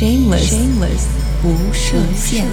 [0.00, 1.04] Shameless，, Shameless
[1.42, 2.46] 不设限。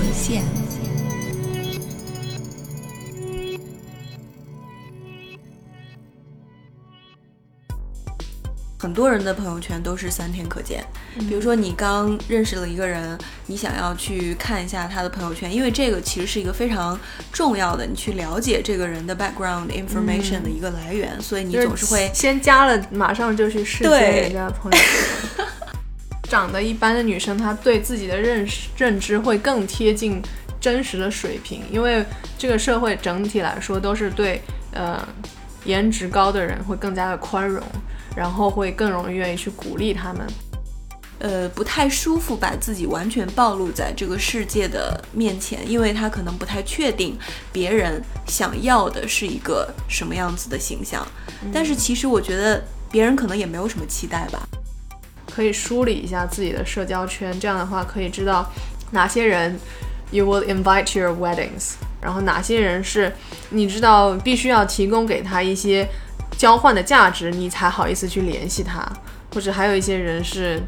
[8.78, 10.86] 很多人的朋友圈都是三天可见。
[11.20, 17.00] 比如说，你刚认识了一个人，你想要去看一下他的朋友圈，因为这个其实是一个非常
[17.32, 25.47] 重要的，你去了解这个人的 background information 的一个来源，所以你总是会先加了，马上就去试人家朋友圈。
[26.30, 30.22] 长得一般的女生，她对自己的认识认知会更贴近
[30.60, 32.06] 真实的水平，因为
[32.38, 34.42] 这个社会整体来说都是对
[34.74, 35.08] 呃
[35.66, 37.64] 颜值高的人会更加的宽容。
[38.16, 40.26] 然后会更容易愿意去鼓励他们，
[41.20, 47.16] 呃，不太舒服把自己完全暴露在这个世界的面前，因为他可能不太确定
[47.52, 51.08] 别人想要的是一个什么样子的形象。
[51.54, 52.60] 但是其实我觉得
[52.90, 54.42] 别人可能也没有什么期待吧。
[55.34, 58.50] 可以梳理一下自己的社交圈，这样的话可以知道
[58.92, 59.60] 哪些人
[60.12, 63.14] you will invite to your weddings，然后哪些人是
[63.50, 65.88] 你知道必须要提供给他一些。
[66.38, 68.88] 交换的价值，你才好意思去联系他，
[69.34, 70.62] 或者还有一些人是，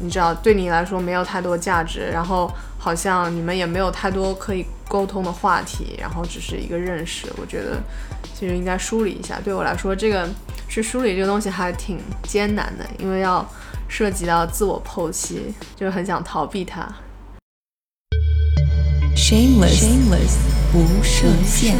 [0.00, 7.28] 你知道对你来说没有太多价值，然后好像你们也没有太多可以沟通的话题，然后只是一个认识。
[7.36, 7.80] 我觉得
[8.34, 9.38] 其实应该梳理一下。
[9.44, 10.28] 对我来说，这个
[10.68, 13.48] 去梳理这个东西还挺艰难的，因为要
[13.92, 16.90] 涉及到自我剖析，就很想逃避它。
[19.14, 20.38] Shameless，Shameless，
[20.72, 21.76] 不设限。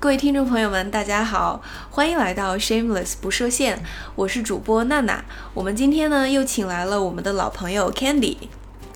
[0.00, 1.60] 各位听众朋友们，大家好，
[1.90, 3.80] 欢迎来到 Shameless 不设限，
[4.14, 5.22] 我是主播娜娜。
[5.52, 8.38] 我们今天呢又请来了我们的老朋友 Candy。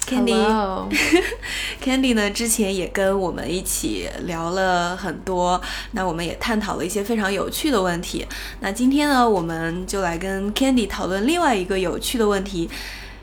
[0.07, 5.61] Candy，Candy 呢之前也跟我们一起聊了很多，
[5.93, 8.25] 那我们也探讨了一些非常有趣的问题。
[8.61, 12.71] 那今天呢，我们就来跟 Candy 讨论另外一个有趣的问题。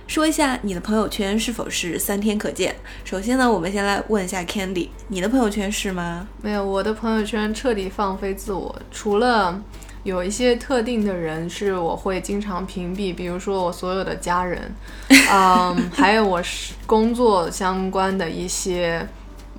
[0.05, 2.75] 说一下你的朋友圈是否是三天可见？
[3.05, 6.27] 首先呢，我们先来问一下 Candy，你的朋友圈是吗？
[6.41, 9.59] 没有，我的朋友圈彻底放飞自我，除了
[10.03, 14.71] 有一些特定的人是我会经常屏蔽，比如说我所有的家人，
[15.31, 19.07] 嗯，还有我是工作相关的一些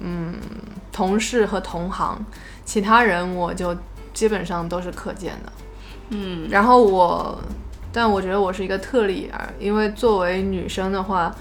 [0.01, 0.35] 嗯
[0.93, 2.25] 同事和同行，
[2.65, 3.77] 其他人我就
[4.13, 5.53] 基本上都是可见的，
[6.11, 7.39] 嗯，然后我。
[7.97, 11.33] 但我觉得我是一个特例啊，因为作为女生的话，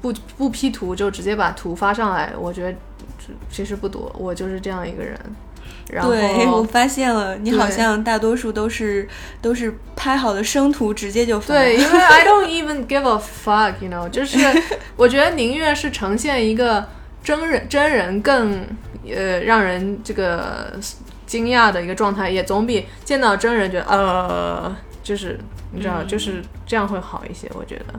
[0.00, 2.78] 不不 P 图就直接把图发上来，我觉得
[3.50, 4.14] 其实不多。
[4.16, 5.18] 我就是这样一个人。
[5.92, 9.06] 然对，我发现了，你好像大多数都是
[9.40, 11.54] 都是拍好的生图直接就发。
[11.54, 14.38] 对， 因为 I don't even give a fuck，you know，就是
[14.96, 16.88] 我觉得宁愿是呈现一个
[17.22, 18.66] 真人真人更
[19.06, 20.72] 呃让人这个
[21.26, 25.38] 惊讶的一个状态，也总比见到真人觉得呃就是。
[25.74, 27.98] 你知道，就是这样会好一些，我觉得。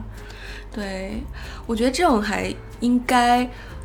[0.72, 1.20] 对，
[1.66, 3.44] 我觉得这种还应该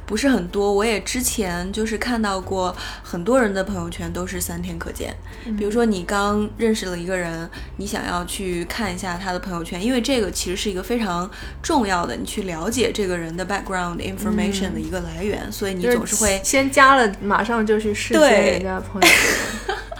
[0.09, 0.73] 不是很多。
[0.73, 5.15] 我也之前就是看到过很多人的朋友圈都是三天可见。
[5.55, 7.47] 比如说，你刚认识了一个人，
[7.77, 11.29] 你想要去看一下他的朋友圈，因为这个其实是一个非常
[11.61, 19.75] 重要的，你去了解这个人的 background information 的一个来源，所以你总是会先加了，马上就去试人家朋友圈。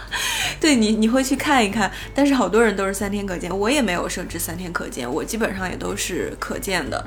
[0.62, 7.02] 对你，你会去看一看，但是好多人都是三天可见，我也没有设置三天可见，我基本上也都是可见的，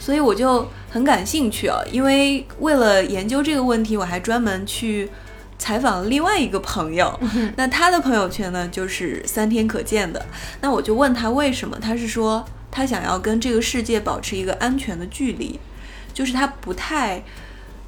[0.00, 5.10] 所以我就很感兴趣啊，因为为了研究这个问题，我还专门去
[5.58, 7.20] 采访了另外一个朋友，
[7.56, 10.24] 那他的朋友圈呢就是三天可见的，
[10.62, 15.60] 那我就问他为什么，他是说他想要跟这个世界保持一个安全的距离，
[16.14, 17.22] 就是他不太。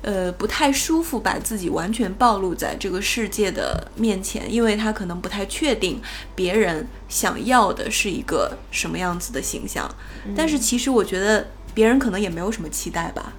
[0.02, 6.00] 呃，不太舒服把自己完全暴露在这个世界的面前，因为他可能不太确定
[6.34, 9.92] 别人想要的是一个什么样子的形象。
[10.36, 13.32] 但是其实我觉得别人可能也没有什么期待吧，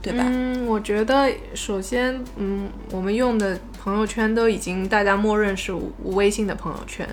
[0.00, 0.24] 对吧？
[0.28, 5.74] 嗯，我觉得首先，嗯，我们用的朋友圈都已经大家默认是
[6.04, 7.08] 微信的朋友圈，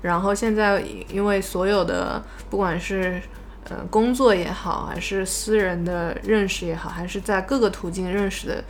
[0.00, 0.82] 然后现在
[1.12, 3.20] 因为所有的不管是。
[3.68, 8.64] 呃，工作也好，还是私人的认识也好，还是在各个途径认识的，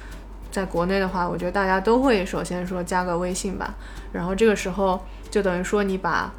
[0.51, 3.75] 在国内的话，我觉得大家都会首先说加个微信吧。
[4.13, 6.33] 然后这个时候就等于说你把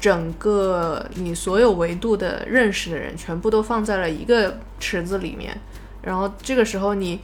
[0.00, 5.58] 整个你所有维度的认识的人全部都放在了一个池子里面。
[6.02, 7.20] 然后这个时候你。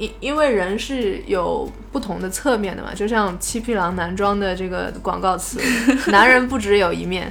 [0.00, 5.60] 因因为人是有不同的侧面的嘛，就像七匹狼男装的这个广告词，
[6.10, 7.30] 男人不只有一面，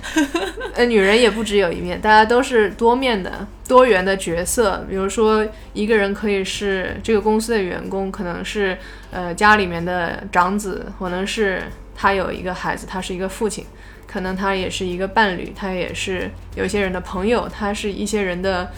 [0.76, 3.48] 呃，女人也不只有一面，大家都是多面的。
[3.68, 8.76] 多元的角色，比如说一个人可以是这个公司的员工，可能是
[9.12, 11.64] 呃家里面的长子，可能是
[11.96, 13.64] 他有一个孩子，他是一个父亲，
[14.08, 18.72] 可能他也是一个伴侣，他也是有些人的朋友，他是一些人的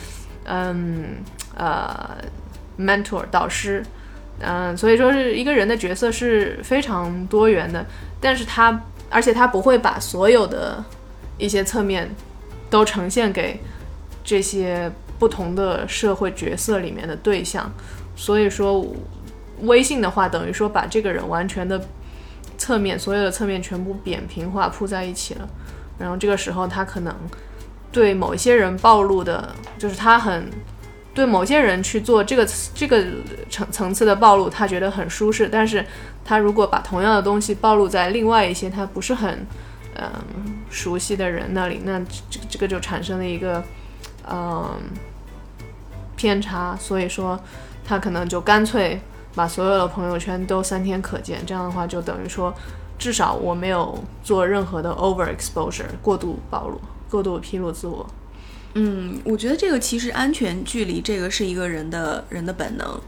[0.43, 1.23] 嗯
[1.55, 2.17] 呃
[2.81, 3.83] mentor 导师，
[4.39, 7.85] 嗯，所以说是一个人的角色是非常多元的，
[8.19, 10.83] 但是他而且他不会把所有的
[11.37, 12.09] 一些侧面
[12.69, 13.59] 都呈现给。
[14.23, 17.69] 这些不同的社会角色里面的对象，
[18.15, 18.85] 所以说
[19.61, 21.83] 微信的话，等于说把这个人完全的
[22.55, 25.49] 侧面，所有的侧面全部扁平化铺在一起了。
[25.97, 27.13] 然后这个时候，他可能
[27.91, 29.49] 对某一些人暴露的，
[29.79, 30.47] 就是他很
[31.13, 33.05] 对某些人去做这个这个
[33.49, 35.49] 层层次的暴露，他觉得很舒适。
[35.49, 35.85] 但是
[36.23, 39.45] 他如果把同样的东西暴露在另外一些他不是很
[39.95, 40.09] 嗯
[40.69, 41.99] 熟悉的人那里，那
[42.29, 43.63] 这这个就产生了一个。
[44.29, 44.79] 嗯，
[46.15, 47.37] 偏差，所以说
[47.83, 49.01] 他可能就干脆
[49.33, 52.53] 把所有的朋友圈都三天可见，这样的话就等于说，
[52.99, 56.79] 至少我没有做任何的 overexposure 过度暴露、
[57.09, 58.07] 过度披露自我。
[58.73, 62.99] 嗯，我觉得这个其实安全距离这个是一个人的人的本能，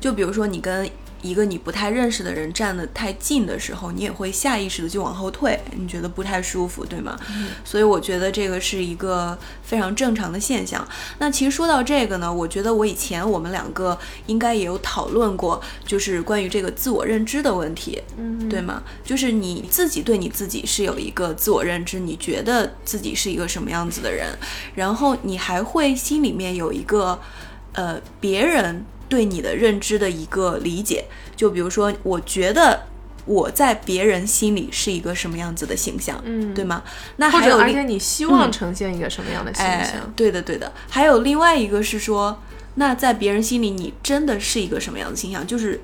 [0.00, 0.88] 就比如说你跟。
[1.22, 7.18] 一个你不太认识的人站得太近的时候，你也会下意识的就往后退，你觉得不太舒服，对吗？
[7.64, 10.86] 所以我觉得这个是一个非常正常的现象。
[11.18, 18.82] 那其实说到这个呢，我觉得我以前我们两个应该也有讨论过，就是关于这个自我认知的问题，嗯，对吗？
[19.04, 24.28] 就是你自己对你自己是有一个自我认知，你觉得自己是一个什么样子的人，
[24.74, 27.18] 然后你还会心里面有一个，
[27.72, 28.84] 呃，别人。
[29.08, 31.04] 对你的认知的一个理解，
[31.36, 32.86] 就比如说，我觉得
[33.24, 36.82] 我在别人心里是一个什么样子的形象，嗯，对吗？
[37.16, 40.12] 那还有，而且你希望呈现一个什么样的形象？
[40.16, 40.72] 对的，对的。
[40.88, 42.40] 还有另外一个是说，
[42.74, 45.46] 那在别人心里，你真的是一个什么样的形象？
[45.46, 45.80] 就是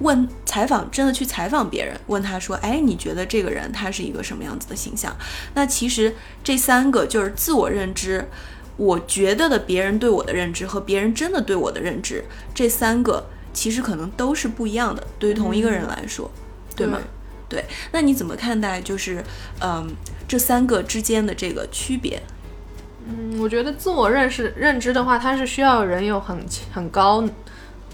[0.00, 5.16] 问采访，真的去采访别人，问他说，哎，你觉得这个人他是一个什么样子的形象？
[5.54, 8.28] 那其实这三个就是自我认知。
[8.76, 12.22] 我觉得的别人对我的认知和别人真的对我的认知，
[12.54, 13.24] 这三个
[13.54, 15.02] 其实可能都是不一样的。
[15.18, 16.30] 对于同一个人来说，
[16.76, 17.00] 对吗？
[17.48, 17.64] 对。
[17.92, 19.24] 那你怎么看待就是
[19.62, 19.88] 嗯
[20.28, 22.22] 这三个之间的这个区别？
[23.06, 26.38] 嗯，我觉得自我认识认知的话，它是需要人有很
[26.70, 27.26] 很高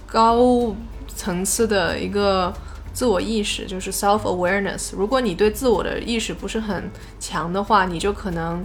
[0.06, 0.74] 高
[1.14, 2.52] 层次的一个
[2.92, 4.96] 自我意识，就是 self awareness。
[4.96, 6.90] 如果你对自我的意识不是很
[7.20, 8.64] 强的话，你就可能。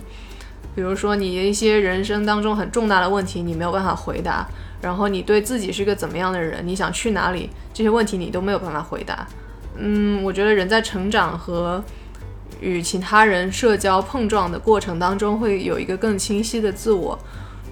[0.77, 4.45] 比如说，你的一些人生当中很重大的问题，你没有办法回答；
[4.79, 9.27] 然后你对自己是个怎么样的人，你想去哪里，这些问题你都没有办法回答。
[9.75, 11.83] 嗯，我觉得人在成长和
[12.62, 17.18] 与其他人社交碰撞的过程当中，会有一个更清晰的自我。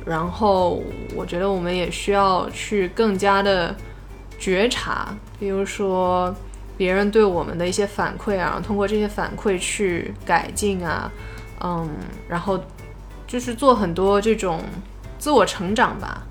[0.04, 0.82] 然后，
[1.16, 3.76] 我觉得我们也需要去更加的
[4.40, 6.36] 觉察，比如说
[6.76, 11.12] 别人对我们的一些反馈啊，通过这些反馈去改进啊，
[11.64, 11.88] 嗯，
[12.28, 12.60] 然后。
[13.28, 14.62] 就是做很多这种
[15.18, 16.26] 自我成长吧。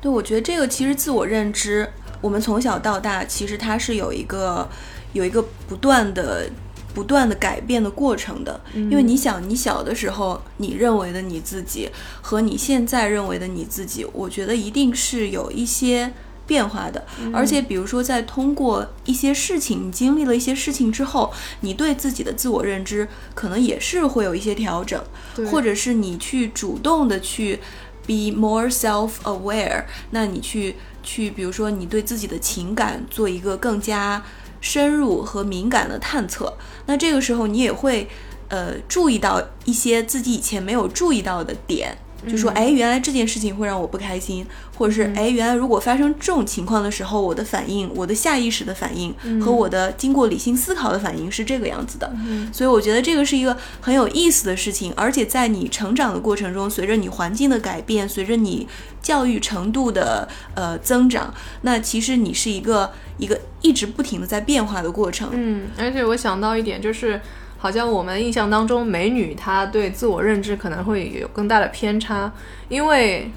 [0.00, 1.88] 对，我觉得这个其实自我认知，
[2.20, 4.68] 我们从小到大其实它是有一个
[5.12, 6.50] 有一个不断的
[6.94, 8.60] 不断的改变的过程的。
[8.74, 11.88] 因为你想，你小的时候你认为的你自己
[12.20, 16.12] 和你现在认为的你自己，我觉得一定是有一些。
[16.46, 25.02] 变化的，而且比如说，在通过一些事情，你经历了一些事情之后，你对自己的自我认知可能也是会有一些调整，
[25.50, 27.60] 或者是你去主动的去
[28.06, 34.22] be more self-aware，那你去去，比如说你对自己的情感做一个更加
[34.60, 38.08] 深入和敏感的探测，那这个时候你也会
[38.48, 41.96] 呃注意到一些自己以前没有注意到的点。
[42.28, 52.12] 就说哎，原来这件事情会让我不开心，或者是哎，原来如果发生这种情况的时候，我的反应，我的下意识的反应和我的经过理性思考的反应是这个样子的。
[52.52, 58.68] 所以我觉得这个是一个很有意思的事情，而且在你成长的过程中，随着你环境的改变，随着你
[59.02, 65.30] 教育程度的呃增长，那其实你是一个一个一直不停的在变化的过程。
[65.32, 67.20] 嗯，而且我想到一点就是。
[67.62, 72.32] 好像我们印象当中，美女她对自我认知可能会有更大的偏差，
[72.68, 73.30] 因为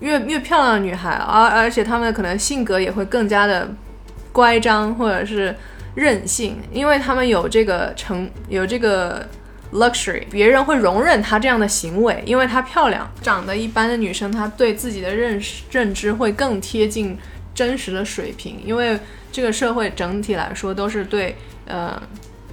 [0.00, 3.66] 越越漂亮的女孩，而而且她们可能性格也会更加的
[4.32, 5.56] 乖张或者是
[5.94, 9.26] 任性，因为她们有这个成有这个
[9.72, 13.10] luxury，别人会容忍她这样的行为，因为她漂亮。
[13.22, 17.16] 长得一般的女生，她对自己的认识认知会更贴近
[17.54, 19.00] 真实的水平，因为
[19.32, 21.98] 这个社会整体来说都是对呃。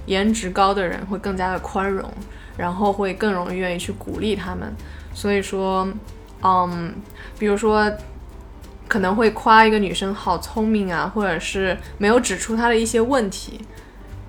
[0.06, 2.10] 颜值高的人会更加的宽容，
[2.56, 4.72] 然后会更容易愿意去鼓励他们。
[5.14, 5.86] 所以说，
[6.42, 6.94] 嗯，
[7.38, 7.90] 比如说
[8.88, 13.60] 可能会夸一个女生好聪明啊，或者是没有指出她的一些问题，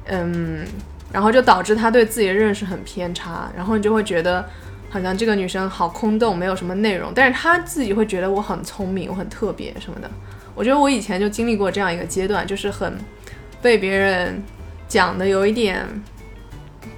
[0.05, 0.65] 嗯，
[1.11, 4.45] 然后就导致她对自己的认识很偏差，然后你就会觉得
[4.89, 10.09] 好像这个女生好空洞，没有什么内容，但是她自己会觉得我很聪明，我很特别什么的。
[10.55, 12.95] 我觉得我以前就经历过这样一个阶段，就是很
[13.61, 14.41] 被别人
[14.93, 15.87] 讲的有一点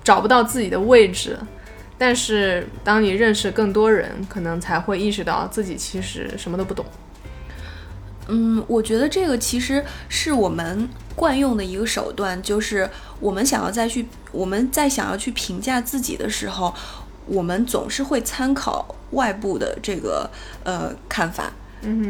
[0.04, 1.40] 找不到自己的位置。
[1.98, 6.86] 但是当你认识更多人，可能才会意识到自己其实什么都不懂。
[8.28, 12.90] 嗯，我觉得这个其实是我们惯用的一个手段，就是
[13.22, 16.76] 我们想要再去我们在想要去评价自己的时候，
[17.28, 20.30] 我们总是会参考外部的这个
[20.66, 21.50] 呃看法。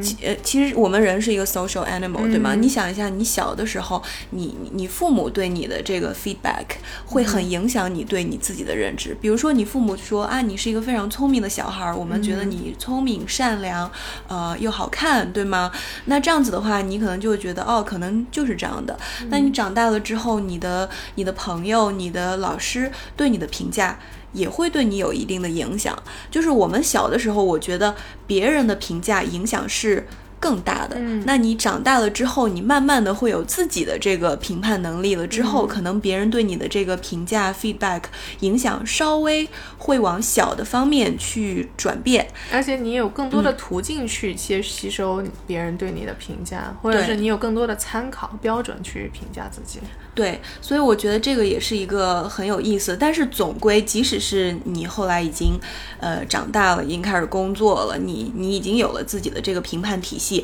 [0.01, 2.55] 其呃，其实我们人是一个 social animal，对吗？
[2.55, 4.01] 你想一下，你小的时候，
[4.31, 6.65] 你你父母对你的这个 feedback
[7.05, 9.15] 会很影响你对你自己的认知。
[9.21, 13.91] 比如说，你父母说啊，你是一个非常聪明的小孩，我们觉得你聪明、善良，
[14.27, 15.71] 呃，又好看，对吗？
[16.05, 18.97] 那这样子的话，你可能就会觉得，哦，可能就是这样的。
[19.29, 23.99] 那你长大了之后，你的你的朋友、你的老师对你的评价。
[24.35, 25.97] 也会对你有一定的影响。
[26.29, 27.95] 就是我们小的时候，我觉得
[28.27, 30.05] 别人的评价影响是。
[30.37, 35.25] 更大的，那你长大了之后，你慢慢的会有自己的这个评判能力了。
[35.25, 38.03] 之后，可能别人对你的这个评价 feedback
[38.41, 39.47] 影响稍微
[39.79, 49.79] 会往小的方面去转变，而且你有更多的途径去接吸收别人对你的评价，或者是你有更多的参考标准去评价自己。
[50.15, 52.97] 对，所以我觉得这个也是一个很有意思。
[52.97, 55.59] 但是总归，即使是你后来已经
[55.99, 60.43] 呃长大了，已经开始工作了，你你已经有了自己的这个评判体系。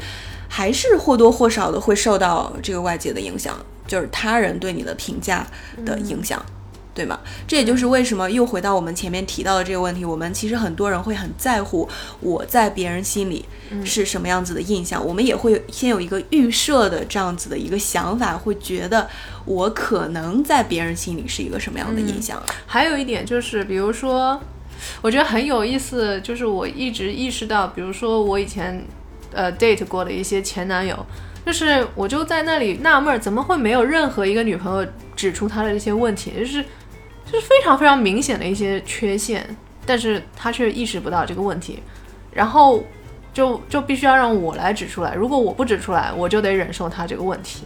[0.54, 3.56] 还是或多或少的会受到这个外界的影响，
[3.88, 5.48] 就是他人对你的评价
[5.86, 6.46] 的影响，
[6.94, 7.20] 对吗？
[7.48, 11.88] 这也就是为什么又回到我们前面提到的这个问题，我们其实很多人会很在乎
[12.20, 13.46] 我在别人心里
[13.86, 19.10] 是什么样子的印象，我们也会先有一个预设的这样子的一个想法，会觉得
[19.46, 22.42] 我可能在别人心里是一个什么样的印象。
[22.66, 24.42] 还有一点就是，比如说，
[25.02, 28.84] 我觉得很有意思，就是我一直意识到，比如说我以前。
[29.34, 31.06] 呃，date 过的一些前男友，
[31.46, 36.64] 就是我就在那里纳闷，怎么会没有任何一个女朋友指出他的这些问题，就是
[37.26, 39.56] 就是非常非常明显的一些缺陷，
[39.86, 41.82] 但是他却意识不到这个问题，
[42.32, 42.84] 然后
[43.34, 47.64] 就就必须要让我来指出来，如果我不指出来，我就得忍受他这个问题。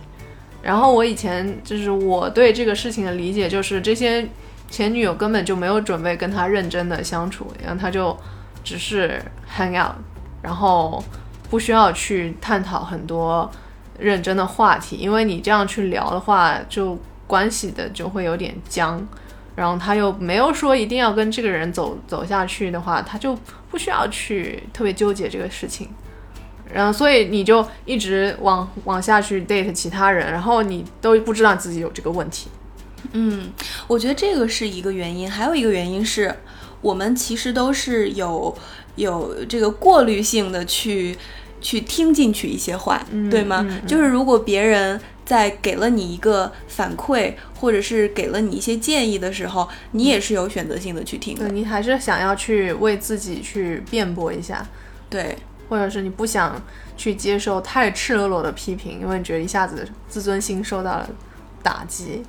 [0.62, 4.28] 然后我以前就是我对这个事情的理解，就是这些
[4.70, 8.18] 前女友根本就没有准备跟他认真的相处，然后他就
[8.64, 9.22] 只是
[9.58, 9.96] hang out，
[10.42, 11.04] 然后。
[11.48, 13.50] 不需要去探讨很多
[13.98, 19.06] 认真的话题，因为你这样去聊的话，就关系的就会有点僵。
[19.56, 23.34] 然后他又没有说一定要跟这个人走走下去的话，他就
[23.72, 25.88] 不需要去特别纠结这个事情。
[26.74, 32.50] 然后所以你就一直往往下去 date 其他人，然后你都不知道自己有这个问题。
[33.14, 33.50] 嗯，
[33.88, 36.36] 我觉得这个是一个原因，还有一个原因是
[36.82, 38.54] 我们其实都是有
[38.96, 41.18] 有这个过滤性的去。
[41.66, 43.66] 去听进去一些话，对吗？
[43.88, 51.48] 就是如果别人在给了你一个反馈，或者是给了你一些建议的时候，你也是有选择性的去听的。
[51.48, 54.64] 你还是想要去为自己去辩驳一下，
[55.10, 55.36] 对，
[55.68, 56.62] 或者是你不想
[56.96, 61.10] 去接受太赤裸裸的批评，因为你觉得一下子自尊心受到了
[61.66, 62.22] 打击。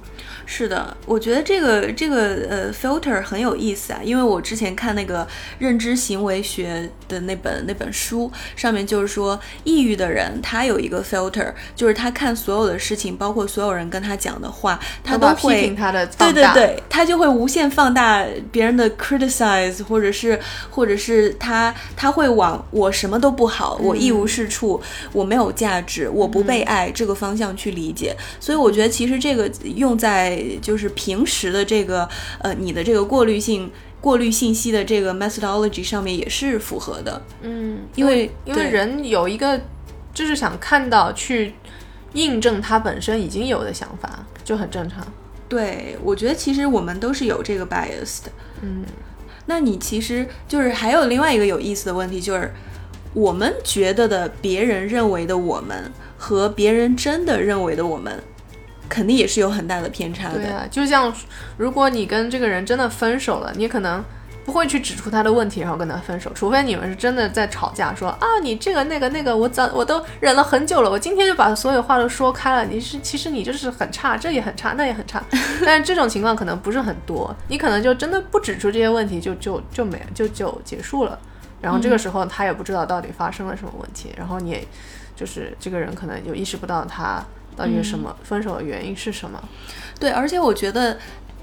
[0.46, 5.26] 是的，我觉得这个这个呃 filter 很有意思啊，因为我之前看那个
[5.58, 20.38] 认知行为学的那本那本书，上面就是说，抑郁的人他有一个 filter，就是他看所有的事情，包括所有人跟他讲的话，他都会批评他的，对对对，他就会无限放大别人的 criticize，或者是
[20.70, 24.80] 或者是他他会往我什么都不好，我一无是处，
[25.12, 32.08] 我没有价值，我不被爱这个方向去理解，所以我觉得其实这个用在就是平时的这个
[32.40, 37.22] 呃，你的这个过滤性、过滤信息的这个 methodology 上面也是符合的。
[37.40, 39.60] 嗯，因为因为人有一个
[40.12, 41.54] 就是想看到去
[42.12, 45.06] 印证他本身已经有的想法，就很正常。
[45.48, 48.32] 对，我觉得其实我们都是有这个 bias 的。
[48.62, 48.84] 嗯，
[49.46, 52.52] 那你其实就是还有另外一个有意思的问题，就是
[53.14, 58.22] 我们觉得的别人认为的我们和别人真的认为的我们。
[58.88, 60.34] 肯定也是有很大的偏差的。
[60.34, 61.12] 对啊，就像
[61.56, 64.04] 如果你跟这个人真的分手了，你可能
[64.44, 72.64] 不会去指出他的问题，然后跟他分手，除非你们是真的在吵架，说啊，你这个那个那个，我早我都忍了很久了，我今天就把所有话都说开了。
[72.64, 75.20] 你是其实你就是很差，这也很差，那也很差。
[75.66, 81.18] 但是这种情况可能不是很多，你可能就真的不指出这些问题，就就就没就就结束了。
[81.60, 84.64] 然后这个时候他也不知道到底发生了什么问题，然后你也
[85.16, 87.20] 就是这个人可能就意识不到他
[87.56, 89.42] 到底是什么、分手的原因是什么。
[89.98, 90.98] 对，而且我觉得。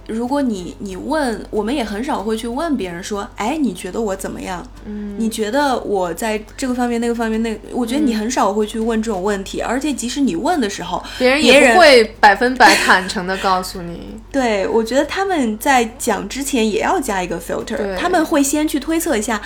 [0.08, 4.62] 如果你你问，我们也很少会去问别人说，哎，你觉得我怎么样？
[4.86, 14.18] 嗯，你觉得我在这个方面、那个方面、那，我觉得你很少会去问这种问题，而且即使你问的时候，别人也不会百分百坦诚的告诉你。
[14.30, 19.42] 对，我觉得他们在讲之前也要加一个 filter，他们会先去推测一下。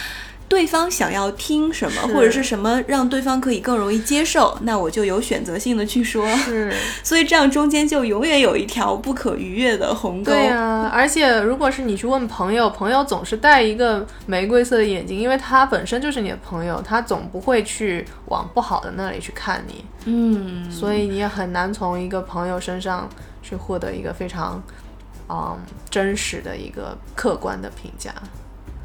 [0.49, 6.25] 对方想要听什么，或者是什么让对方可以更容易接受，那我就有选择性的去说。
[6.37, 6.73] 是，
[7.03, 10.31] 所以这样中间就永远有一条不可逾越的鸿沟。
[10.31, 19.83] 对啊，而且如果是你去问朋友，朋友总是戴一个玫瑰色的眼睛，因为他本身就是你的朋友，他总不会去往不好的那里去看你。
[20.05, 23.09] 嗯，所以你也很难从一个朋友身上
[23.43, 24.63] 去获得一个非常，
[25.27, 28.13] 嗯，真实的一个客观的评价。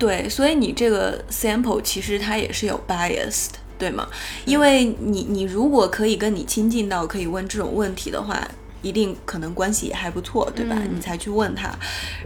[0.03, 4.09] 对，所以你这个 sample 其实它也是有 bias 的，对吗？
[4.45, 8.37] 因为你你如果可以跟你亲近到可以问这种问题的话。
[8.83, 10.77] 一定可能关系也还不错，对吧？
[10.93, 11.71] 你才去问他，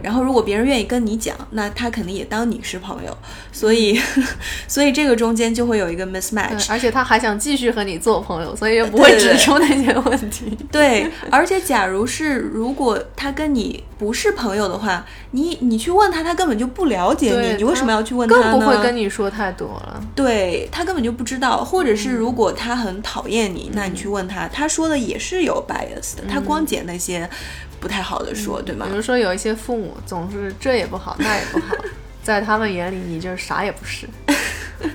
[0.01, 3.15] 然后如果别人愿意跟你讲，那他肯定也当你是朋友，
[3.51, 3.99] 所以，
[4.67, 10.57] 所以这个中间就会有一个 mismatch，而且他还想继续和你做朋友，所以也不会指出那些问题。
[10.71, 18.51] 对，而且假如是如果他跟你不是朋友的话，你你去问他，他根本就不了解你，你为什么要去问他呢？
[18.51, 20.01] 更不会跟你说太多了。
[20.15, 26.41] 对他根本就不知道，或者是如果他很讨厌你，那你去问他，他说的也是有 bias 的，他。
[26.47, 27.29] 光捡那些
[27.79, 28.85] 不太好的说，对吗？
[28.89, 31.75] 比如说有一些父母总是这也不好那也不好，
[32.23, 34.07] 在他们眼里你就是啥也不是。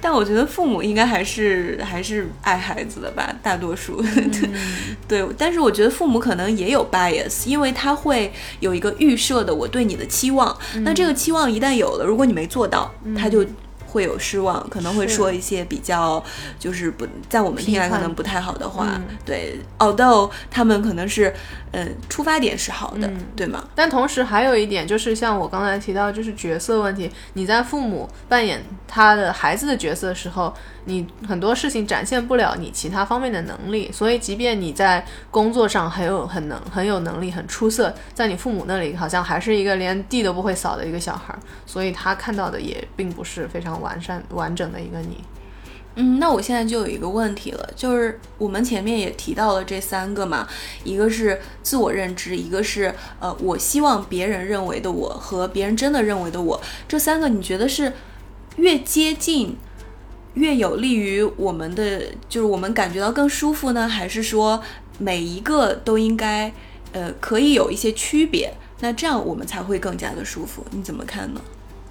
[0.00, 4.02] 但我觉得父母应该还是还是爱孩子的吧，大多数。
[5.08, 13.44] 对，但是我觉得父母可能也有 bias，因为他会有一个预设的我对你的期望，那这个期望一旦有了，如果你没做到，他就。
[13.92, 16.22] 会有失望，可能会说一些比较
[16.58, 18.98] 就是不在我们听来可能不太好的话。
[19.24, 21.32] 对，although 他们可能是，
[21.72, 23.64] 嗯，出发点是好的，对吗？
[23.74, 27.10] 但同时还有一点就是，像我刚才提到，就是角色问题。
[27.34, 30.54] 你在父母扮演他的孩子的角色的时候。
[30.84, 41.32] 你很多事情展现不了你其他方面的能力，所以即便你在工作上很有很能很有能力很出色，在你父母那里好像还是一个连地都不会扫的一个小孩，
[41.66, 45.22] 所以他看到的也并不是非常完善完整的一个你。
[45.94, 50.48] 嗯，那我现在就有一个问题了，就是我们前面也提到了这三个嘛，
[50.84, 57.92] 一个是自我认知，一个是呃我希望别人认为的我和别人真的认为的我，这三个你觉得是
[58.56, 59.56] 越接近？
[60.34, 64.62] 越有利于我们的，就是我们感觉到更舒服呢，还是说
[64.98, 66.50] 每一个都应该，
[66.92, 68.50] 呃，可以有一些区别？
[68.80, 70.64] 那这样我们才会更加的舒服。
[70.70, 71.40] 你怎么看呢？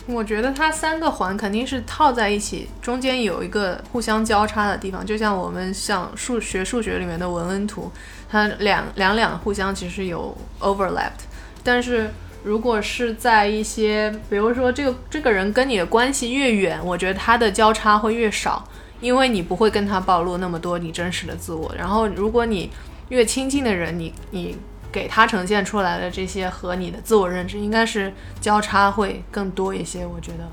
[0.08, 7.92] 我觉得它三个环肯定是套在一起，中间有一个互相交叉的地方，就像我们像数学数学里面的文恩图，
[8.30, 11.26] 它两两两互相其实有 overlapped，
[11.64, 12.10] 但是。
[12.44, 18.68] 如果是在一些，比如说这个这个人跟你的关系越远，我觉得他的交叉会越少，
[19.00, 21.72] 因为你不会跟他暴露那么多你真实的自我。
[21.78, 22.72] 然后，如果你
[23.10, 24.58] 越亲近的人，你你
[24.92, 30.06] 给他呈现出来的这些和你的自我认知，应该是交叉会更多一些。
[30.06, 30.50] 我觉得，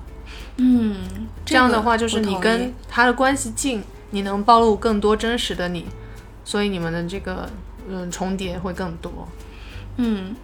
[0.56, 0.96] 嗯，
[1.44, 5.86] 这样的话就是你跟他的关系近，你能暴露更多真实的你，
[6.44, 7.48] 所以你们的这个
[7.88, 9.28] 嗯重叠会更多，
[9.96, 10.34] 嗯。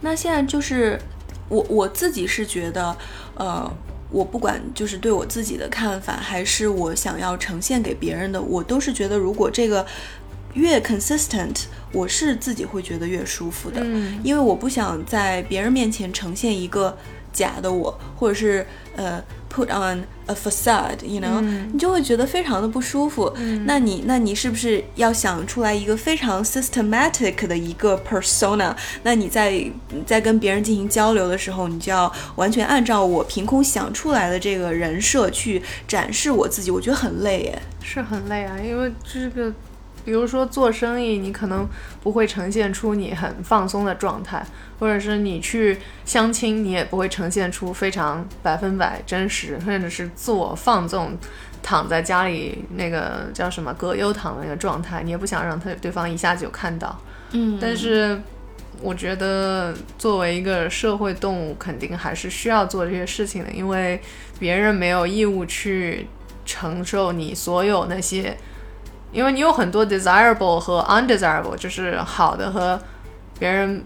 [0.00, 1.00] 那现在就是
[1.48, 2.94] 我我自己是觉得，
[3.36, 3.70] 呃，
[4.10, 9.86] 我不管就是对我自己的看法，还是我想要呈现给别人的，我都是觉得如果这个
[10.54, 16.96] 越 consistent，我是自己会觉得越舒服的，嗯因为我不想在别人面前呈现一个
[17.32, 19.22] 假的我，或者是呃。
[19.52, 21.40] Put on a facade，you know，
[21.72, 23.36] 你就会觉得非常的不舒服。
[23.64, 28.72] 那你，那你是不是要想出来一个非常 systematic 的一个 persona？
[29.02, 29.68] 那你在
[30.06, 36.70] 在跟别人进行交流的时候，你就要完全按照我凭空想出来的这个人设去展示我自己。
[36.70, 39.52] 我觉得很累耶，是很累啊，因为这个。
[40.04, 41.68] 比如说做生意，你可能
[42.02, 44.44] 不会呈现出你很放松的状态，
[44.78, 51.16] 或者是你去相亲，你也不会呈现出非常百分百真实，甚至是自我放纵，
[51.62, 56.98] 躺在家里那个叫什么葛优躺的那个状态，你也不想让他对方一下子就看到。
[57.32, 58.18] 嗯，但是
[58.80, 64.00] 我觉得作为一个社会动物，肯定还是需要做这些事情的，因为
[64.38, 66.06] 别人没有义务去
[66.46, 68.36] 承受你所有那些。
[69.12, 72.80] 因为你有很多 desirable 和 undesirable，就是好的和
[73.38, 73.82] 别人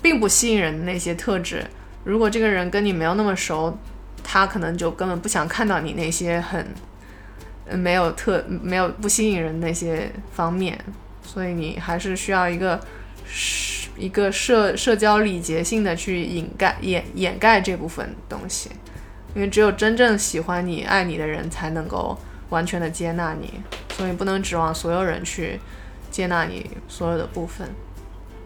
[0.00, 1.64] 并不吸引人的那些特质。
[2.04, 3.76] 如果这个人跟你没有那么熟，
[4.22, 6.66] 他可能就根本不想看到你那些很
[7.78, 10.78] 没有特没有不吸引人的那些方面，
[11.22, 12.80] 所以你还是需要一个
[13.96, 18.70] 一个社社交礼节性的去掩盖掩掩盖这部分东西，
[19.34, 22.16] 因为只有真正喜欢你爱你的人才能够
[22.50, 23.60] 完全的接纳你，
[23.98, 25.58] 所以不能指望所有人去
[26.10, 27.68] 接纳你所有的部分。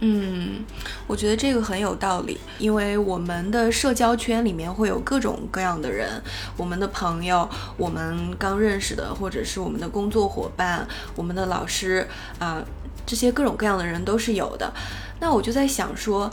[0.01, 0.65] 嗯，
[1.07, 6.21] 我觉得这个很有道理，因为我们的社交圈里面会有各种各样的人，
[6.57, 12.65] 我们的朋友，我们刚认识的，或者是我们的工作伙伴，我们的老师啊，
[13.07, 14.73] 这些各种各样的人都是有的。
[15.21, 16.33] 那我就在想说。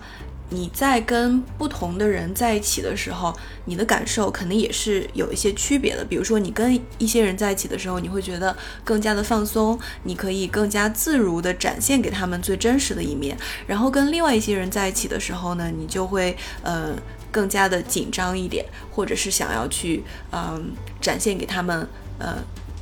[0.51, 3.31] 你在跟不同的人在一起的时候，
[3.65, 6.03] 你的感受肯定也是有一些区别的。
[6.03, 13.37] 比如说，你跟一些人在一起的时候，你会觉得更加的放松，你可以更加自如的展现给他们最真实的一面。
[13.67, 16.95] 然后跟另外一些人在一起的时候呢，你就会呃
[17.31, 22.37] 更加的紧张一点，或者是想要去嗯展现给他们呃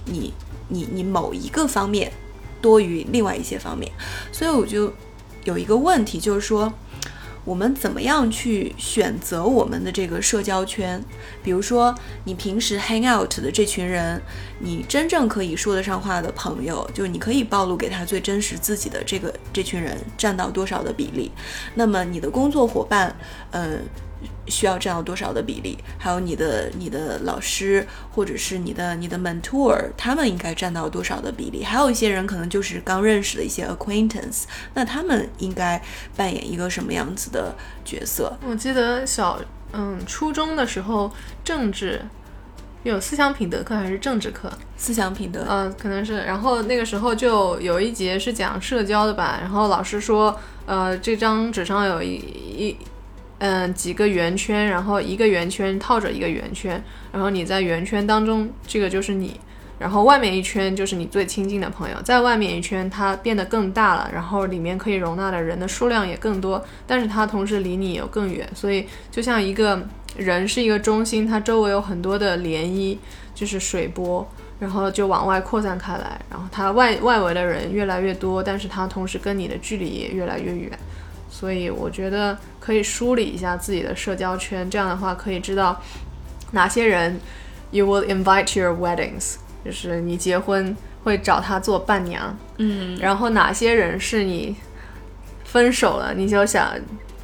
[0.05, 0.33] 你
[0.69, 2.09] 你你某一个方面
[2.61, 3.91] 多于另外一些方面。
[4.31, 4.93] 所以我就
[5.43, 6.71] 有一个问题，就是说。
[7.47, 11.01] 我们怎么样去选择我们的这个社交圈？
[11.41, 14.21] 比如说，你平时 hang out 的这群人，
[14.59, 21.31] 你真正可以说得上话的朋友，就是你可以暴露给他最真实自己的这个这群人占到多少的比例？
[21.73, 23.15] 那么你的工作伙伴，
[23.51, 23.79] 嗯。
[24.47, 25.77] 需要占到多少的比例？
[25.97, 31.63] 还有你的你的老师或者是你的你的 mentor，他们应该占到多少的比例？
[31.63, 35.81] 还有一些人可能就是刚认识的一些 acquaintance，那他们应该
[36.15, 38.37] 扮演一个什么样子的角色？
[38.47, 39.39] 我记得小
[39.73, 41.11] 嗯初中的时候，
[41.43, 42.01] 政治
[42.83, 44.51] 有思想品德课还是政治课？
[44.77, 46.17] 思想品德，嗯，可能是。
[46.23, 52.77] 然后那个时候就有一节是讲社交的吧，然后老师说，呃，这张纸上有一一。
[53.39, 59.39] 嗯，几个圆圈，然后一个圆圈套着一个圆圈，然后你在圆圈当中，这个就是你，
[59.77, 72.97] 然后外面一圈就是你最亲近的朋友，在外面一圈它变得更大了，然后里面可以容纳的人的数量也更多，但是它同时离你有更远，所以就像一个人是一个中心，它周围有很多的涟漪，
[73.35, 74.27] 就是水波，
[74.59, 80.71] 然后就往外扩散开来，然后它外外围的人越来越多，但是它同时跟你的距离也越来越远。
[81.29, 85.79] 所以我觉得可以梳理一下自己的社交圈，这样的话可以知道
[86.51, 87.19] 哪些人
[87.71, 94.55] you will invite to your weddings，就是你结婚会找他做伴娘，嗯，然后哪些人是你
[95.43, 96.73] 分手了，你就想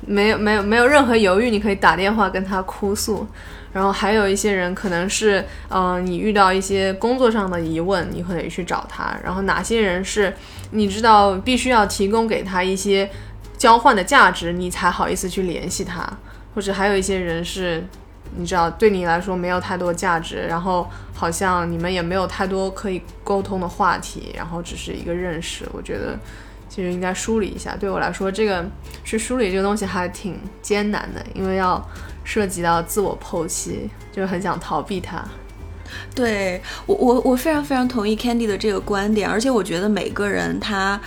[0.05, 3.25] 没有没有没有任何犹豫，你可以打电话跟他哭诉，
[3.71, 10.33] 然后还有一些人可能是嗯你遇到一些工作上的疑问，你可以去找他，然后哪些人是
[10.71, 13.09] 你知道必须要提供给他一些。
[13.63, 16.06] 交换的价值，你才好意思去联系他，
[16.54, 17.82] 或者还有一些人是，
[18.36, 25.65] 你知道，对你来说没有太多价值，然后好像你们也没有太多可以沟通的话题，然后只是一个认识。
[25.71, 26.19] 我觉得
[26.67, 27.73] 其实应该梳理一下。
[27.73, 28.65] 对我来说，这个
[29.06, 31.82] 去梳理这个东西还挺艰难的，因为要
[32.26, 35.23] 涉及到自我剖析，就很想逃避它。
[36.13, 40.99] 对我，我我非常非常同意 Candy 的这个观点，而且我觉得每个人他。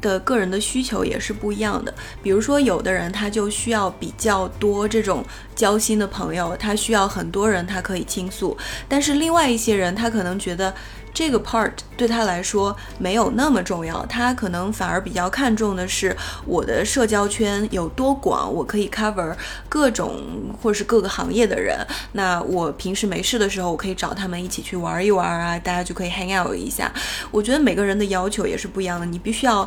[0.00, 8.56] 的个人的需求也是不一样的，比如说有的人他就需要比较多这种交心的朋友，他需要很多人他可以倾诉，
[8.88, 10.74] 但是另外一些人他可能觉得
[11.16, 19.34] 这个 part 对他来说没有那么重要，他可能反而比较看重的是我的社交圈有多广，我可以 cover
[19.66, 20.20] 各种
[20.60, 21.78] 或是各个行业的人，
[22.12, 26.92] 那我平时没事的时候我可以找他们一起去玩一玩啊，大家就可以 hang out 一下。
[27.30, 29.66] 我觉得每个人的要求也是不一样的，你必须要。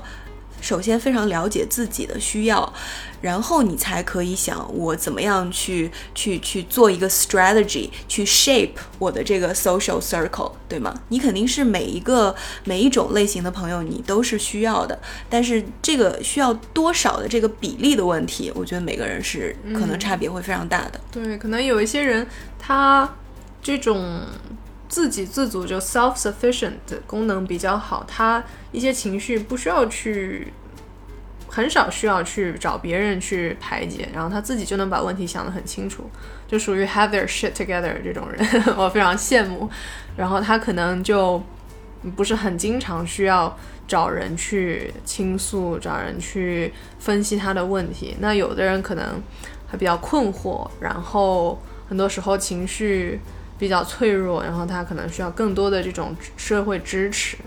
[0.61, 2.73] 首先，非常了解自己的需要，
[3.21, 10.93] 然后你才可以想我怎么样去去去做一个 strategy，去 shape 我的这个 social circle，对吗？
[11.09, 20.99] 你肯定是每一个每一种类型的朋友，你都是需要的，但是这个需要多少的这个比例的问题，我觉得每个人是可能差别会非常大的。
[21.11, 22.27] 对，可能有一些人
[22.59, 23.15] 他
[23.61, 24.21] 这种。
[24.89, 30.51] 自给自足就 self sufficient 的功能比较好，他一些情绪不需要去，
[31.47, 36.09] 很少需要去找别人去排解，然后他自己就能把问题想得很清楚，
[36.47, 38.43] 就属于 have their shit together 这种人，
[38.75, 39.69] 我非常羡慕。
[40.17, 41.41] 然后他可能就
[42.15, 43.55] 不是很经常需要
[43.87, 48.17] 找人去倾诉，找人去分析他的问题。
[48.19, 49.21] 那有的人可能
[49.67, 53.21] 还比较困惑，然后很多时候情绪。
[53.59, 57.37] 比较脆弱，然后他可能需要更多的这种社会支持，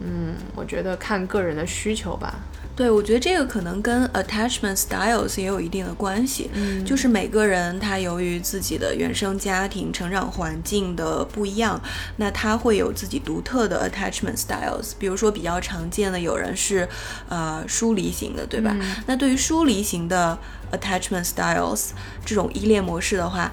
[0.00, 2.36] 嗯，我觉得看个人的需求吧。
[2.76, 6.48] 对，我觉得这个可能跟 attachment styles 也有一定的关系。
[6.54, 11.82] 嗯就是每个人他由于自己的原生家庭、成长环境的不一样，
[12.18, 14.92] 那他会有自己独特的 attachment styles。
[14.96, 16.88] 比如说比较常见的，有人是
[17.28, 18.76] 呃疏离型的，对吧？
[19.06, 20.38] 那对于疏离型的
[20.70, 21.88] attachment styles
[22.24, 23.50] 这种依恋模式的话，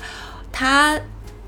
[0.52, 1.00] 他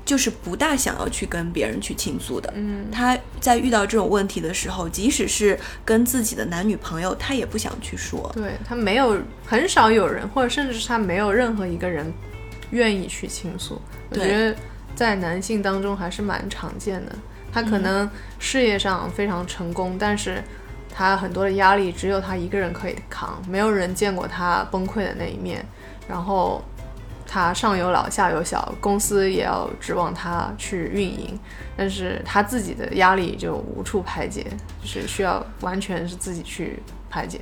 [0.08, 2.50] 就是不大想要去跟别人去倾诉的。
[2.56, 8.32] 嗯他在遇到这种问题的时候，即使是跟自己的男女朋友，他也不想去说。
[8.34, 12.10] 对他没有很少有人，或者甚至是他没有任何一个人
[12.70, 13.78] 愿意去倾诉。
[14.08, 14.56] 我觉得
[14.94, 17.12] 在男性当中还是蛮常见的。
[17.52, 20.42] 他可能事业上非常成功，但是
[20.90, 25.62] 他很多的压力只有他一个人可以扛，没有人见过他崩溃的那一面。
[26.08, 26.64] 然后
[27.30, 31.38] 他上有老下有小，公司也要指望他去运营，
[31.76, 34.46] 但是他自己的压力就无处排解，
[34.82, 37.38] 就是需要完全是自己去排解。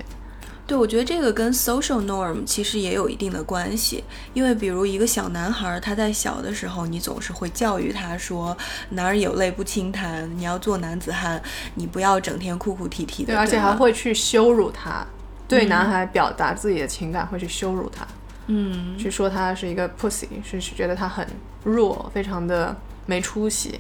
[0.67, 4.03] 对，我觉得这个跟 social norm 其实也有一定的关系，
[4.35, 8.57] 因为比如一个小男孩儿，他在小的时候，你总是会教育他说
[8.91, 11.41] “男儿有泪不轻弹”，你要做男子汉，
[11.77, 15.07] 你不要整天哭哭啼啼的，对，而且还会去羞辱他，
[15.47, 18.05] 对男孩表达自己的情感，会去羞辱他，
[18.47, 21.27] 嗯，去说他是一个 pussy，是是觉得他很
[21.65, 23.79] 弱，非常的没出息，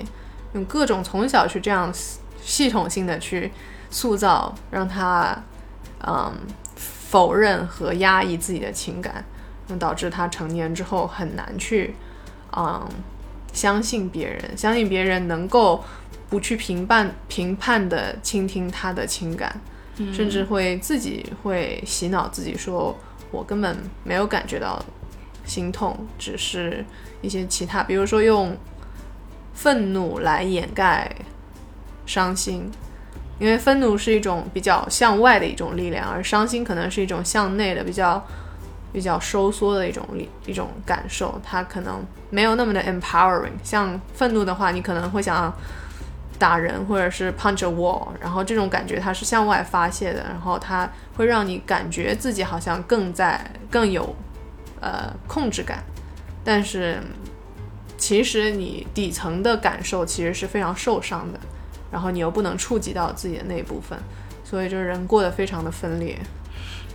[0.55, 3.52] 用各种从小去这样系系统性的去
[3.90, 5.40] 塑造，让他
[6.07, 6.33] 嗯
[6.76, 9.24] 否认和压抑自己的情感，
[9.68, 11.94] 那导致他成年之后很难去
[12.57, 12.88] 嗯
[13.52, 15.85] 相信别人，相信别人能够
[16.29, 19.61] 不去评判评判的倾听他的情感。
[20.12, 22.94] 甚至会自己会洗脑自己说，
[23.31, 24.83] 我根本没有感觉到
[25.45, 26.85] 心痛，只是
[27.21, 28.57] 一些其他，比如说用
[29.55, 31.11] 愤怒来掩盖
[32.05, 32.71] 伤心，
[33.39, 38.25] 因为愤怒是一种比较向外的一种力量，而伤心可能是一种向内的比较
[38.93, 43.53] 比较收缩的一种力一种感受，它可能没有那么的 empowering。
[43.62, 45.53] 像愤怒的话，你可能会想
[46.38, 54.14] 打人或者是 punch a wall，然后这种感觉它是向外发泄的，然后它会让你感觉自己好像更在更有
[54.81, 55.83] 呃控制感，
[56.44, 56.99] 但是
[57.96, 61.40] 其实你底层的感受其实是非常受伤的，
[61.90, 63.99] 然后你又不能触及到自己的那一部分，
[64.44, 66.18] 所以就是人过得非常的分裂。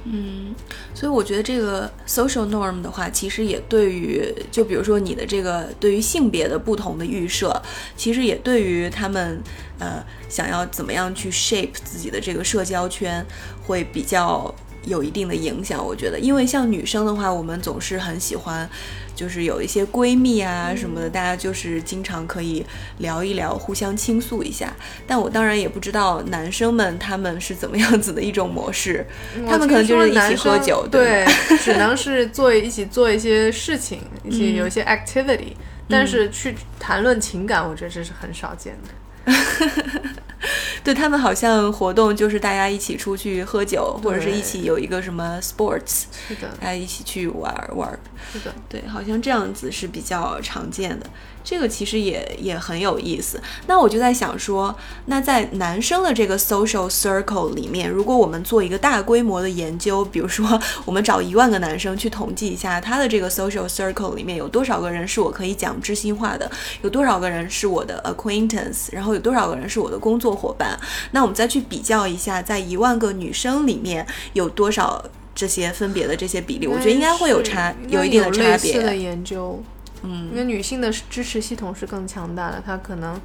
[0.03, 0.55] 嗯，
[0.93, 7.61] 所以我觉得这个 social norm 的话，其实也对于，就比如说你的这个对于性别的不同的预设，
[7.95, 9.41] 其实也对于他们
[9.79, 13.25] 呃想要怎么样去 shape 自己的这个社交圈，
[13.63, 14.53] 会比较
[14.85, 15.85] 有一定的影响。
[15.85, 18.67] 我觉得，因为像女生的话，我们总是很喜欢。
[19.15, 22.65] 就是有一些闺蜜啊什么的，大家就是经常可以
[22.99, 24.73] 聊一聊，互相倾诉一下。
[25.05, 29.05] 但我当然也不知道男生们他们是怎么样子的一种模式，
[29.47, 31.25] 他们可能就是一起喝酒，对，
[31.63, 35.53] 只能是做一起做一些事情，一起有一些 activity，、
[35.89, 38.89] 但是去谈论情感，我觉得这是很少见的。
[40.83, 47.99] 对他们好像活动就是大家一起出去喝酒，或者是一起有一个什么 sports，是的，大家一起去玩玩。
[48.33, 51.05] 是的，对，好像这样子是比较常见的。
[51.43, 53.41] 这个其实也也很有意思。
[53.67, 54.75] 那我就在想说，
[55.05, 66.49] 那在男生的这个 social circle 里面，如果我们做一个大规模的研究，比如说我们找一万个男生去统计一下他的这个 social circle 里面有多少个人是我可以讲知心话的，
[66.81, 70.79] 有多少个人是我的 acquaintance，然后有多少个人是我的工作伙伴，
[71.11, 78.99] 那我们再去比较一下，在一万个女生里面有多少这些分别的这些比例，我觉得应该会有差，有一定的差类似的别。
[78.99, 79.61] 研究，
[80.03, 83.19] 因为女性的支持系统是更强大的，她可能，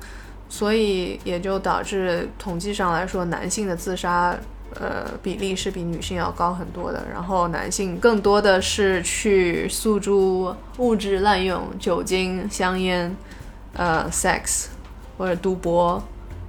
[0.48, 4.36] 所以也就导致统计上来说，男性的自杀
[4.74, 7.06] 呃比例是比女性要高很多的。
[7.12, 13.16] 然后男性更多的是去诉诸物质滥用、酒精、香烟、
[13.72, 14.66] 呃 sex
[15.16, 16.02] 或者赌博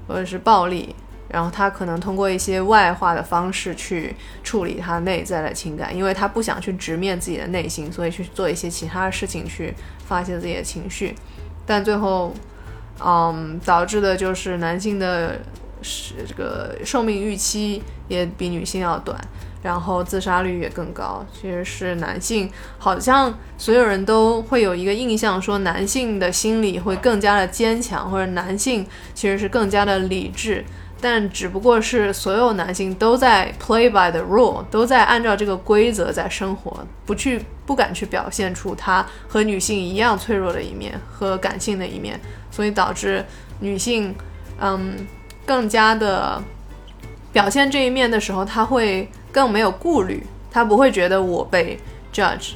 [0.07, 0.95] 或者是暴力。
[1.29, 9.73] 然后他可能通过一些外化的方式去处理他内在的情感，因为他不想去直面自己的内心，所以去做一些其他的事情去
[10.05, 11.13] 发泄自己的情绪。
[11.65, 12.33] 但最后，
[13.03, 15.39] 嗯，导致的就是男性的
[15.81, 19.19] 是这个寿命预期也比女性要短，
[19.61, 21.25] 然后自杀率也更高。
[21.33, 30.63] 其实是男性，好像所有人都会有一个印象，说男性的心理会更加的坚强，或者男性其实是更加的理智。
[30.99, 43.23] 但只不过是所有男性都在 play by the rule，都在按照这个规则在生活，不去不敢去表现出他和女性一样脆弱的一面和感性的一面，所以导致
[43.60, 44.15] 女性，
[44.60, 44.95] 嗯，
[45.45, 46.41] 更加的
[47.31, 51.79] 表现这一面的时候，他会更没有顾虑，他不会觉得我被
[52.12, 52.53] judge，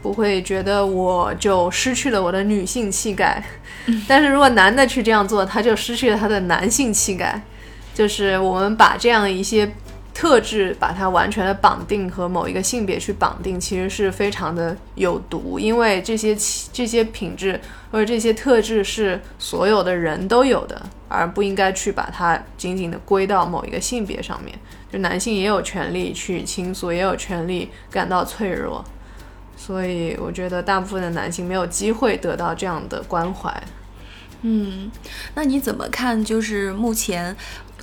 [0.00, 3.42] 不会觉得我就失去了我的女性气概。
[4.06, 7.42] 但是如果男的去这样做，他就失去了他的男性气概。
[7.94, 9.72] 就是我们把这样一些
[10.12, 16.36] 特质，把它完全的绑定和某一个性别去绑定，其实是非常的有毒，因为这些
[16.72, 24.56] 这些品质或者这些特质是所有的人都有的，而不应该去把它紧紧的归到某一个性别上面。
[24.92, 28.84] 就男性也有权利去倾诉，也有权利感到脆弱，
[29.56, 33.52] 所以我觉得大部分的男性没有机会得到这样的关怀。
[34.42, 34.90] 嗯，
[35.34, 36.24] 那你怎么看？
[36.24, 37.34] 就是目前。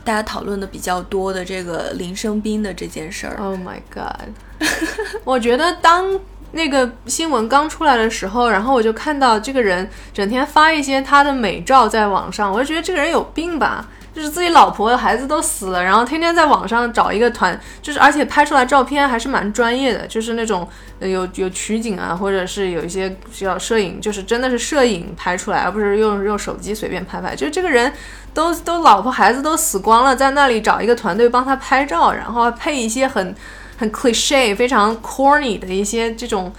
[0.03, 3.37] 大家讨论的比较多的这个林生斌的这件事儿。
[3.37, 4.29] Oh my god！
[5.23, 6.19] 我觉得当
[6.51, 13.87] 那个新闻刚出来的时候，然后我就看到这个人整天发一些他的美照在网上，我就觉得这个人有病吧。
[14.13, 20.67] 就是自己老婆孩子都死了，然后天天在网上找一个团，就是而且拍出来照片还是蛮专业的，就是那种
[20.99, 27.33] 有有取景啊，或者是有一些需要摄影，就是真的是摄影拍出来，而不是用用手机随便拍拍。
[27.33, 27.91] 就这个人
[28.33, 33.33] 都都老婆孩子都死光了，在那里找一个团队帮他拍照，然后配一些很
[33.77, 36.51] 很 cliche、非常 corny 的一些这种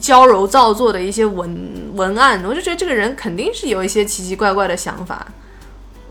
[0.00, 5.26] 娇柔造作的一些文文案，我就觉得这个人肯定是有一些奇奇怪怪的想法。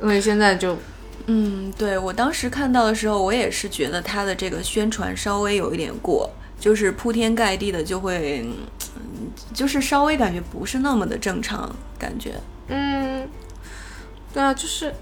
[0.01, 0.77] 因为现在就，
[1.25, 8.45] 嗯，对我当时看到的时候，我也是觉得他的这个宣传稍微有一点过，就是铺天盖地的就会，
[9.53, 12.35] 就是稍微感觉不是那么的正常感觉。
[12.67, 13.27] 嗯，
[14.33, 14.93] 对啊，就是，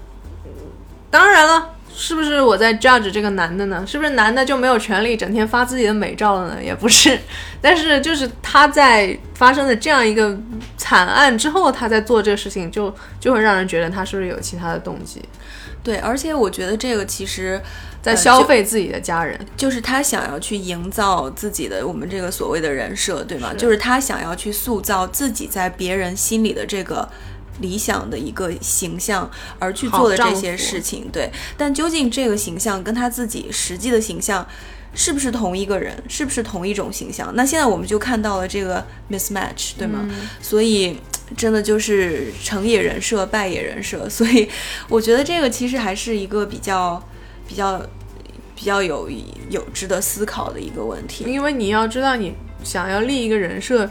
[1.10, 1.74] 当然了。
[2.00, 3.84] 是不是我在 judge 这个男的呢？
[3.84, 6.62] 是不是男的就没有权利整天发自己的美照了呢？
[6.62, 7.18] 也不是，
[7.60, 10.38] 但是就是他在发生的这样一个
[10.76, 15.20] 惨案之后，他在做这个事情，就就会让人觉得他是不是有其他的动机？
[15.82, 17.60] 对，而且我觉得这个其实
[18.00, 23.52] 在消费自己的家人，就是他想要去营造自己的我们这个所谓的人设，对吗？
[23.58, 27.08] 就是他想要去塑造自己在别人心里的这个。
[27.60, 34.46] 理想的一个形象而去做的这些事情，对，但究竟这个形象跟他自己实际的形象
[34.94, 37.32] 是不是同一个人，是不是同一种形象？
[37.34, 40.08] 那现在我们就看到了这个 mismatch，对吗？
[40.40, 40.98] 所以
[41.36, 44.08] 真的就是成也人设，败也人设。
[44.08, 44.48] 所以
[44.88, 47.02] 我觉得这个其实还是一个比较、
[47.46, 47.80] 比较、
[48.54, 49.10] 比较有
[49.50, 51.24] 有值得思考的一个问题。
[51.26, 53.90] 因为你要知道，你想要立一个人设。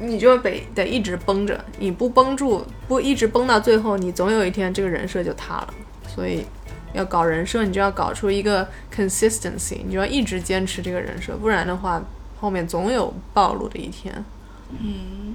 [0.00, 5.74] 你就得得一直绷着，你不绷住，不一直绷到最后，你总有一天这个人设就塌了。
[6.06, 6.44] 所以，
[6.92, 12.02] 要搞人设，你就要搞出一个 consistency，你就要一直坚持这个人设，不然的话，
[12.40, 14.24] 后面总有暴露的一天。
[14.70, 15.34] 嗯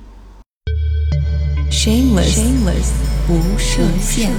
[1.71, 2.91] ，shameless，shameless，
[3.27, 4.31] 不设限。